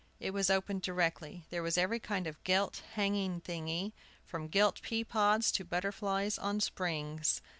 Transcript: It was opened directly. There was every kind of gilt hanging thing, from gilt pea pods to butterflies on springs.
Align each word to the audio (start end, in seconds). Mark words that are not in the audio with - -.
It 0.19 0.31
was 0.31 0.49
opened 0.49 0.81
directly. 0.81 1.43
There 1.51 1.61
was 1.61 1.77
every 1.77 1.99
kind 1.99 2.25
of 2.25 2.43
gilt 2.43 2.81
hanging 2.93 3.39
thing, 3.39 3.93
from 4.25 4.47
gilt 4.47 4.81
pea 4.81 5.03
pods 5.03 5.51
to 5.51 5.63
butterflies 5.63 6.39
on 6.39 6.59
springs. 6.59 7.39